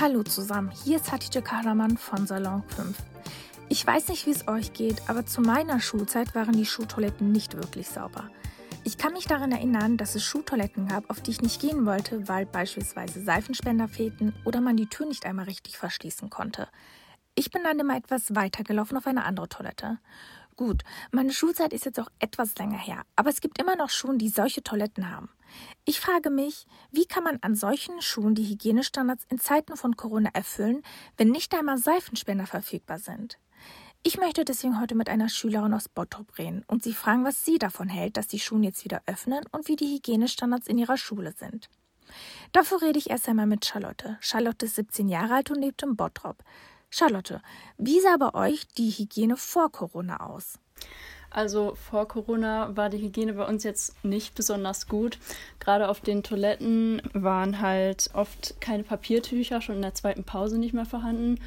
[0.00, 2.96] Hallo zusammen, hier ist Hatice Kahraman von Salon 5.
[3.68, 7.56] Ich weiß nicht, wie es euch geht, aber zu meiner Schulzeit waren die Schultoiletten nicht
[7.56, 8.30] wirklich sauber.
[8.84, 12.28] Ich kann mich daran erinnern, dass es Schultoiletten gab, auf die ich nicht gehen wollte,
[12.28, 16.68] weil beispielsweise Seifenspender fehlten oder man die Tür nicht einmal richtig verschließen konnte.
[17.34, 19.98] Ich bin dann immer etwas weitergelaufen auf eine andere Toilette.
[20.54, 24.18] Gut, meine Schulzeit ist jetzt auch etwas länger her, aber es gibt immer noch Schulen,
[24.18, 25.28] die solche Toiletten haben.
[25.84, 30.30] Ich frage mich, wie kann man an solchen Schulen die Hygienestandards in Zeiten von Corona
[30.32, 30.82] erfüllen,
[31.16, 33.38] wenn nicht einmal Seifenspender verfügbar sind?
[34.02, 37.58] Ich möchte deswegen heute mit einer Schülerin aus Bottrop reden und sie fragen, was sie
[37.58, 41.32] davon hält, dass die Schulen jetzt wieder öffnen und wie die Hygienestandards in ihrer Schule
[41.32, 41.68] sind.
[42.52, 44.16] Dafür rede ich erst einmal mit Charlotte.
[44.20, 46.42] Charlotte ist 17 Jahre alt und lebt in Bottrop.
[46.90, 47.42] Charlotte,
[47.76, 50.58] wie sah bei euch die Hygiene vor Corona aus?
[51.30, 55.18] Also vor Corona war die Hygiene bei uns jetzt nicht besonders gut.
[55.60, 60.74] Gerade auf den Toiletten waren halt oft keine Papiertücher, schon in der zweiten Pause nicht
[60.74, 61.38] mehr vorhanden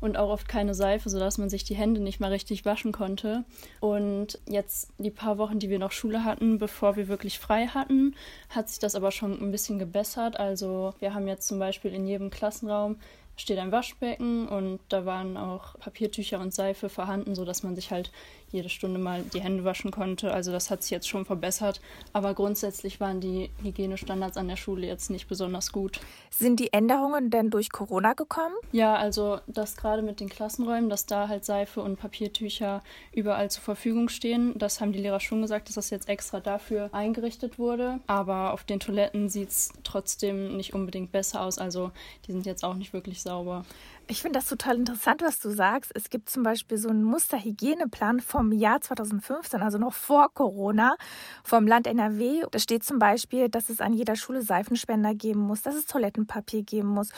[0.00, 3.44] und auch oft keine Seife, sodass man sich die Hände nicht mal richtig waschen konnte.
[3.80, 8.14] Und jetzt die paar Wochen, die wir noch Schule hatten, bevor wir wirklich frei hatten,
[8.48, 10.38] hat sich das aber schon ein bisschen gebessert.
[10.38, 12.96] Also wir haben jetzt zum Beispiel in jedem Klassenraum
[13.38, 18.10] steht ein Waschbecken und da waren auch Papiertücher und Seife vorhanden, sodass man sich halt
[18.50, 20.32] jede Stunde mal die Hände waschen konnte.
[20.32, 21.80] Also das hat sich jetzt schon verbessert.
[22.12, 26.00] Aber grundsätzlich waren die Hygienestandards an der Schule jetzt nicht besonders gut.
[26.30, 28.54] Sind die Änderungen denn durch Corona gekommen?
[28.72, 33.62] Ja, also das gerade mit den Klassenräumen, dass da halt Seife und Papiertücher überall zur
[33.62, 34.58] Verfügung stehen.
[34.58, 38.00] Das haben die Lehrer schon gesagt, dass das jetzt extra dafür eingerichtet wurde.
[38.06, 41.58] Aber auf den Toiletten sieht es trotzdem nicht unbedingt besser aus.
[41.58, 41.90] Also
[42.26, 43.64] die sind jetzt auch nicht wirklich sauber.
[44.10, 45.92] Ich finde das total interessant, was du sagst.
[45.94, 50.96] Es gibt zum Beispiel so einen Musterhygieneplan vom Jahr 2015, also noch vor Corona,
[51.44, 52.44] vom Land NRW.
[52.50, 56.62] Da steht zum Beispiel, dass es an jeder Schule Seifenspender geben muss, dass es Toilettenpapier
[56.62, 57.10] geben muss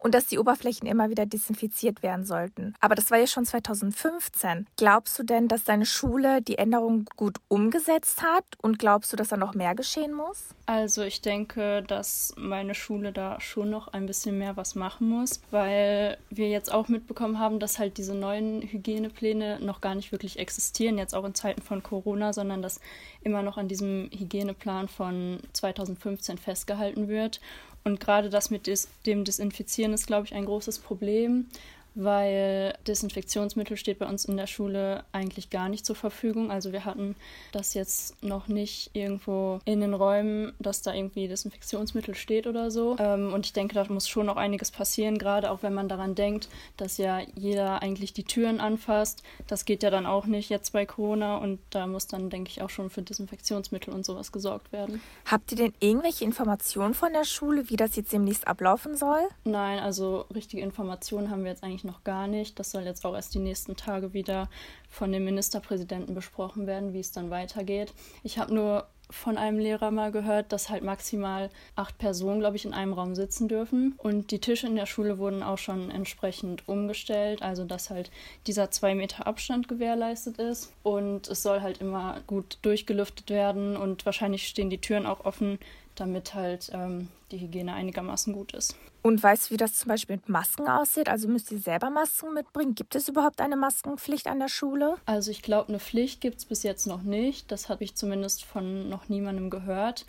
[0.00, 2.74] und dass die Oberflächen immer wieder desinfiziert werden sollten.
[2.80, 4.66] Aber das war ja schon 2015.
[4.76, 9.28] Glaubst du denn, dass deine Schule die Änderung gut umgesetzt hat und glaubst du, dass
[9.28, 10.48] da noch mehr geschehen muss?
[10.66, 15.40] Also ich denke, dass meine Schule da schon noch ein bisschen mehr was machen muss,
[15.50, 20.38] weil wir jetzt auch mitbekommen haben, dass halt diese neuen Hygienepläne noch gar nicht wirklich
[20.38, 22.80] existieren, jetzt auch in Zeiten von Corona, sondern dass
[23.22, 27.40] immer noch an diesem Hygieneplan von 2015 festgehalten wird.
[27.84, 28.66] Und gerade das mit
[29.06, 31.46] dem Desinfizieren ist, glaube ich, ein großes Problem
[31.94, 36.50] weil Desinfektionsmittel steht bei uns in der Schule eigentlich gar nicht zur Verfügung.
[36.50, 37.16] Also wir hatten
[37.52, 42.96] das jetzt noch nicht irgendwo in den Räumen, dass da irgendwie Desinfektionsmittel steht oder so.
[42.98, 46.14] Ähm, und ich denke, da muss schon noch einiges passieren, gerade auch wenn man daran
[46.14, 49.22] denkt, dass ja jeder eigentlich die Türen anfasst.
[49.46, 52.62] Das geht ja dann auch nicht jetzt bei Corona und da muss dann, denke ich,
[52.62, 55.00] auch schon für Desinfektionsmittel und sowas gesorgt werden.
[55.26, 59.20] Habt ihr denn irgendwelche Informationen von der Schule, wie das jetzt demnächst ablaufen soll?
[59.44, 62.58] Nein, also richtige Informationen haben wir jetzt eigentlich eigentlich noch gar nicht.
[62.58, 64.48] Das soll jetzt auch erst die nächsten Tage wieder
[64.88, 67.92] von dem Ministerpräsidenten besprochen werden, wie es dann weitergeht.
[68.22, 72.64] Ich habe nur von einem Lehrer mal gehört, dass halt maximal acht Personen, glaube ich,
[72.64, 73.94] in einem Raum sitzen dürfen.
[73.98, 78.12] Und die Tische in der Schule wurden auch schon entsprechend umgestellt, also dass halt
[78.46, 80.72] dieser zwei Meter Abstand gewährleistet ist.
[80.84, 85.58] Und es soll halt immer gut durchgelüftet werden und wahrscheinlich stehen die Türen auch offen,
[85.96, 88.76] damit halt ähm, die Hygiene einigermaßen gut ist.
[89.02, 91.08] Und weißt du, wie das zum Beispiel mit Masken aussieht?
[91.08, 92.74] Also müsst ihr selber Masken mitbringen?
[92.74, 94.96] Gibt es überhaupt eine Maskenpflicht an der Schule?
[95.06, 97.50] Also ich glaube, eine Pflicht gibt es bis jetzt noch nicht.
[97.50, 100.04] Das habe ich zumindest von noch niemandem gehört.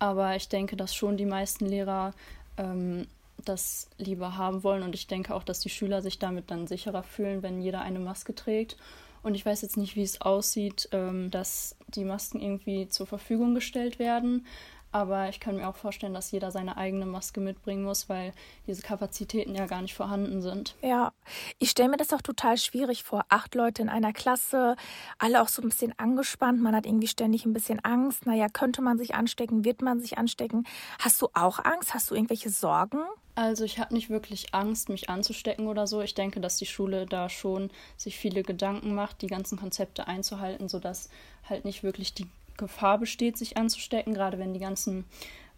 [0.00, 2.12] Aber ich denke, dass schon die meisten Lehrer
[2.56, 3.06] ähm,
[3.44, 4.82] das lieber haben wollen.
[4.82, 8.00] Und ich denke auch, dass die Schüler sich damit dann sicherer fühlen, wenn jeder eine
[8.00, 8.76] Maske trägt.
[9.22, 13.54] Und ich weiß jetzt nicht, wie es aussieht, ähm, dass die Masken irgendwie zur Verfügung
[13.54, 14.46] gestellt werden.
[14.92, 18.32] Aber ich kann mir auch vorstellen, dass jeder seine eigene Maske mitbringen muss, weil
[18.66, 20.76] diese Kapazitäten ja gar nicht vorhanden sind.
[20.82, 21.12] Ja,
[21.58, 23.24] ich stelle mir das auch total schwierig vor.
[23.30, 24.76] Acht Leute in einer Klasse,
[25.18, 26.60] alle auch so ein bisschen angespannt.
[26.60, 28.26] Man hat irgendwie ständig ein bisschen Angst.
[28.26, 29.64] Naja, könnte man sich anstecken?
[29.64, 30.66] Wird man sich anstecken?
[30.98, 31.94] Hast du auch Angst?
[31.94, 33.00] Hast du irgendwelche Sorgen?
[33.34, 36.02] Also ich habe nicht wirklich Angst, mich anzustecken oder so.
[36.02, 40.68] Ich denke, dass die Schule da schon sich viele Gedanken macht, die ganzen Konzepte einzuhalten,
[40.68, 41.08] sodass
[41.48, 42.26] halt nicht wirklich die
[42.56, 45.04] Gefahr besteht, sich anzustecken, gerade wenn die ganzen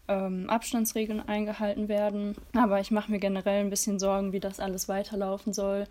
[0.09, 2.37] ähm, Abstandsregeln eingehalten werden.
[2.55, 5.87] Aber ich mache mir generell ein bisschen Sorgen, wie das alles weiterlaufen soll,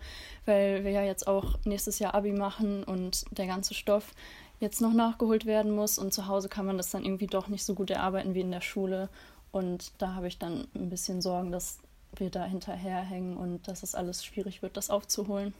[0.46, 4.12] weil wir ja jetzt auch nächstes Jahr Abi machen und der ganze Stoff
[4.60, 7.64] jetzt noch nachgeholt werden muss und zu Hause kann man das dann irgendwie doch nicht
[7.64, 9.08] so gut erarbeiten wie in der Schule.
[9.50, 11.78] Und da habe ich dann ein bisschen Sorgen, dass
[12.16, 15.52] wir da hinterherhängen und dass es alles schwierig wird, das aufzuholen.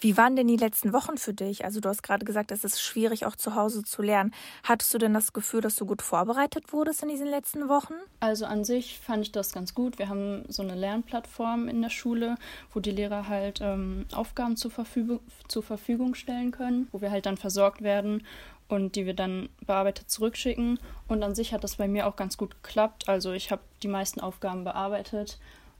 [0.00, 1.64] Wie waren denn die letzten Wochen für dich?
[1.64, 4.32] Also du hast gerade gesagt, es ist schwierig auch zu Hause zu lernen.
[4.62, 7.94] Hattest du denn das Gefühl, dass du gut vorbereitet wurdest in diesen letzten Wochen?
[8.20, 9.98] Also an sich fand ich das ganz gut.
[9.98, 12.36] Wir haben so eine Lernplattform in der Schule,
[12.72, 17.26] wo die Lehrer halt ähm, Aufgaben zur Verfügung, zur Verfügung stellen können, wo wir halt
[17.26, 18.22] dann versorgt werden
[18.68, 20.78] und die wir dann bearbeitet zurückschicken.
[21.08, 23.08] Und an sich hat das bei mir auch ganz gut geklappt.
[23.08, 25.38] Also ich habe die meisten Aufgaben bearbeitet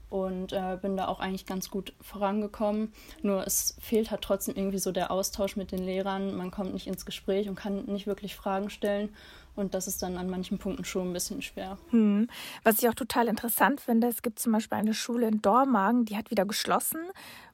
[0.09, 2.91] und äh, bin da auch eigentlich ganz gut vorangekommen.
[3.21, 6.35] Nur es fehlt halt trotzdem irgendwie so der Austausch mit den Lehrern.
[6.35, 9.09] Man kommt nicht ins Gespräch und kann nicht wirklich Fragen stellen.
[9.55, 11.77] Und das ist dann an manchen Punkten schon ein bisschen schwer.
[11.89, 12.27] Hm.
[12.63, 16.15] Was ich auch total interessant finde, es gibt zum Beispiel eine Schule in Dormagen, die
[16.15, 17.01] hat wieder geschlossen,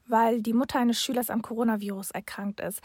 [0.07, 2.81] weil die Mutter eines Schülers am Coronavirus erkrankt ist.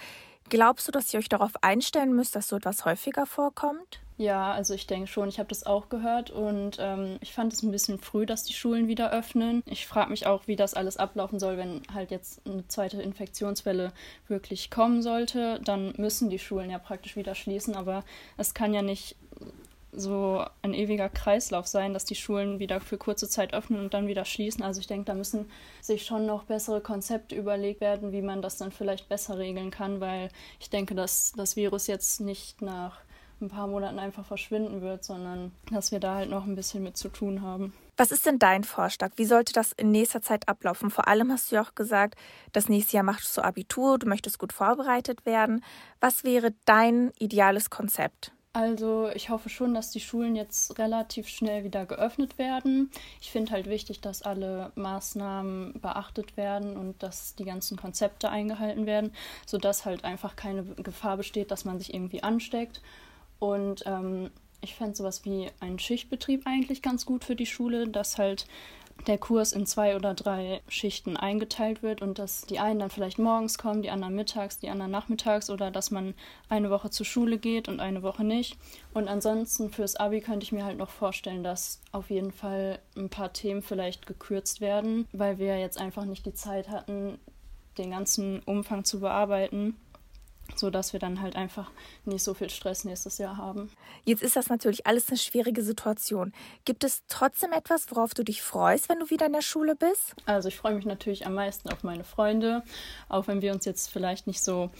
[0.50, 4.00] Glaubst du, dass ihr euch darauf einstellen müsst, dass so etwas häufiger vorkommt?
[4.16, 7.62] Ja, also ich denke schon, ich habe das auch gehört und ähm, ich fand es
[7.62, 9.62] ein bisschen früh, dass die Schulen wieder öffnen.
[9.64, 13.92] Ich frage mich auch, wie das alles ablaufen soll, wenn halt jetzt eine zweite Infektionswelle
[14.28, 15.60] wirklich kommen sollte.
[15.64, 18.04] Dann müssen die Schulen ja praktisch wieder schließen, aber
[18.36, 19.16] es kann ja nicht
[19.92, 24.06] so ein ewiger Kreislauf sein, dass die Schulen wieder für kurze Zeit öffnen und dann
[24.06, 24.62] wieder schließen.
[24.62, 25.50] Also ich denke, da müssen
[25.80, 30.00] sich schon noch bessere Konzepte überlegt werden, wie man das dann vielleicht besser regeln kann,
[30.00, 30.28] weil
[30.60, 33.00] ich denke, dass das Virus jetzt nicht nach
[33.40, 36.96] ein paar Monaten einfach verschwinden wird, sondern dass wir da halt noch ein bisschen mit
[36.96, 37.72] zu tun haben.
[37.96, 39.12] Was ist denn dein Vorschlag?
[39.16, 40.90] Wie sollte das in nächster Zeit ablaufen?
[40.90, 42.16] Vor allem hast du ja auch gesagt,
[42.52, 45.64] das nächste Jahr machst du Abitur, du möchtest gut vorbereitet werden.
[46.00, 48.32] Was wäre dein ideales Konzept?
[48.52, 52.90] Also ich hoffe schon, dass die Schulen jetzt relativ schnell wieder geöffnet werden.
[53.20, 58.86] Ich finde halt wichtig, dass alle Maßnahmen beachtet werden und dass die ganzen Konzepte eingehalten
[58.86, 59.12] werden,
[59.46, 62.82] sodass halt einfach keine Gefahr besteht, dass man sich irgendwie ansteckt.
[63.38, 64.30] Und ähm,
[64.62, 68.46] ich fände sowas wie einen Schichtbetrieb eigentlich ganz gut für die Schule, dass halt
[69.06, 73.18] der Kurs in zwei oder drei Schichten eingeteilt wird und dass die einen dann vielleicht
[73.18, 76.14] morgens kommen, die anderen mittags, die anderen nachmittags oder dass man
[76.48, 78.58] eine Woche zur Schule geht und eine Woche nicht.
[78.92, 83.08] Und ansonsten fürs Abi könnte ich mir halt noch vorstellen, dass auf jeden Fall ein
[83.08, 87.18] paar Themen vielleicht gekürzt werden, weil wir jetzt einfach nicht die Zeit hatten,
[87.78, 89.76] den ganzen Umfang zu bearbeiten
[90.60, 91.70] so dass wir dann halt einfach
[92.04, 93.70] nicht so viel Stress nächstes Jahr haben.
[94.04, 96.32] Jetzt ist das natürlich alles eine schwierige Situation.
[96.64, 100.14] Gibt es trotzdem etwas, worauf du dich freust, wenn du wieder in der Schule bist?
[100.26, 102.62] Also ich freue mich natürlich am meisten auf meine Freunde,
[103.08, 104.70] auch wenn wir uns jetzt vielleicht nicht so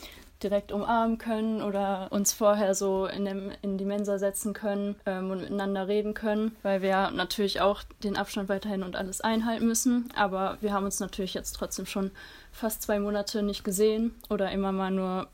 [0.43, 5.31] direkt umarmen können oder uns vorher so in, dem, in die Mensa setzen können ähm,
[5.31, 10.09] und miteinander reden können, weil wir natürlich auch den Abstand weiterhin und alles einhalten müssen.
[10.17, 12.11] Aber wir haben uns natürlich jetzt trotzdem schon
[12.53, 15.29] fast zwei Monate nicht gesehen oder immer mal nur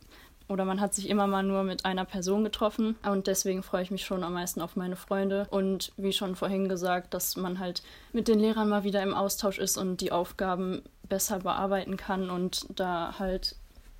[0.48, 3.90] oder man hat sich immer mal nur mit einer Person getroffen und deswegen freue ich
[3.90, 7.82] mich schon am meisten auf meine Freunde und wie schon vorhin gesagt, dass man halt
[8.12, 12.66] mit den Lehrern mal wieder im Austausch ist und die Aufgaben besser bearbeiten kann und
[12.78, 13.56] da halt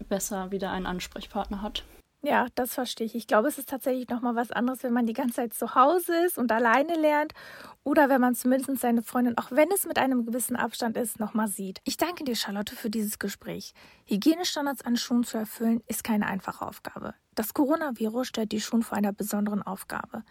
[0.09, 1.85] besser wieder einen Ansprechpartner hat.
[2.23, 3.15] Ja, das verstehe ich.
[3.15, 5.75] Ich glaube, es ist tatsächlich noch mal was anderes, wenn man die ganze Zeit zu
[5.75, 7.33] Hause ist und alleine lernt
[7.85, 11.35] oder wenn man zumindest seine Freundin, auch wenn es mit einem gewissen Abstand ist, noch
[11.35, 11.79] mal sieht.
[11.85, 13.75] Ich danke dir, Charlotte, für dieses Gespräch.
[14.07, 17.15] Hygienestandards an Schulen zu erfüllen, ist keine einfache Aufgabe.
[17.37, 20.25] Das Coronavirus stellt die Schulen vor einer besonderen Aufgabe.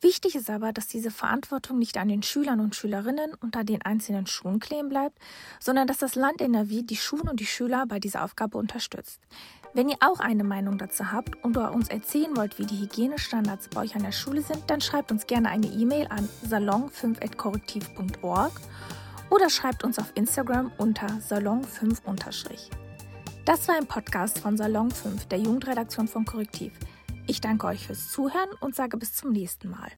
[0.00, 4.26] Wichtig ist aber, dass diese Verantwortung nicht an den Schülern und Schülerinnen an den einzelnen
[4.26, 5.18] Schulen kleben bleibt,
[5.60, 9.20] sondern dass das Land NRW die Schulen und die Schüler bei dieser Aufgabe unterstützt.
[9.74, 13.80] Wenn ihr auch eine Meinung dazu habt und uns erzählen wollt, wie die Hygienestandards bei
[13.80, 18.52] euch an der Schule sind, dann schreibt uns gerne eine E-Mail an salon5.korrektiv.org
[19.30, 22.68] oder schreibt uns auf Instagram unter salon5
[23.46, 26.74] Das war ein Podcast von Salon 5, der Jugendredaktion von Korrektiv.
[27.26, 29.90] Ich danke euch fürs Zuhören und sage bis zum nächsten Mal.